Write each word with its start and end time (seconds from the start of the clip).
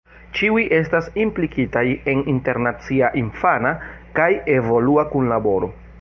Ĉiuj 0.37 0.61
estas 0.77 1.09
implikitaj 1.25 1.83
en 2.13 2.23
internacia 2.33 3.13
infana 3.23 3.75
kaj 4.19 4.31
evolua 4.59 5.07
kunlaboro. 5.13 5.75